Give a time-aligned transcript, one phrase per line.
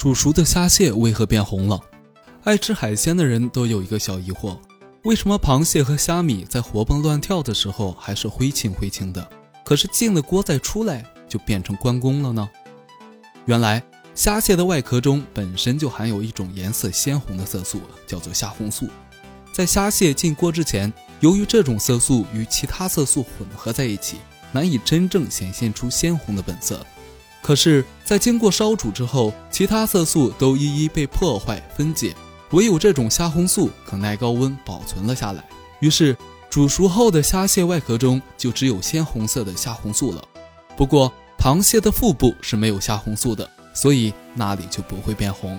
[0.00, 1.78] 煮熟的虾蟹为何变红了？
[2.44, 4.56] 爱吃海鲜的人都有一个小疑惑：
[5.02, 9.28] 为什么螃蟹和虾米在活蹦乱跳的时候还是灰青灰青的，
[9.62, 12.48] 可是进了锅再出来就变成关公了呢？
[13.44, 13.82] 原来，
[14.14, 18.88] 虾蟹的外壳中本身就含有一种颜色鲜红的色素，叫做虾红素。
[19.52, 20.90] 在虾蟹进锅之前，
[21.20, 24.16] 由于这种色素与其他色素混合在一起，
[24.50, 26.80] 难以真正显现出鲜红的本色。
[27.42, 32.14] 可是，在经过烧煮之后，其他色素都一一被破坏分解，
[32.50, 35.44] 唯有这种虾红素可耐高温保存了下来。
[35.80, 36.16] 于是，
[36.48, 40.22] 煮熟后的虾蟹外壳中就只有鲜红色的虾红素了。
[40.76, 45.58] 不过，螃蟹的腹部是没有虾红素的，所以那里就不会变红。